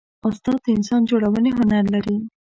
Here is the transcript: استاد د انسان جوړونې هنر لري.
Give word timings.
استاد 0.27 0.59
د 0.63 0.67
انسان 0.77 1.01
جوړونې 1.09 1.51
هنر 1.57 1.83
لري. 1.93 2.15